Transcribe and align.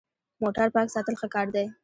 موټر 0.41 0.67
پاک 0.75 0.87
ساتل 0.95 1.15
ښه 1.21 1.27
کار 1.33 1.47
دی. 1.55 1.65